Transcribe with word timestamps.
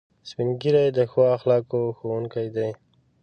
سپین 0.29 0.49
ږیری 0.61 0.85
د 0.97 0.99
ښو 1.11 1.21
اخلاقو 1.35 1.81
ښوونکي 1.97 2.45
دي 2.55 2.69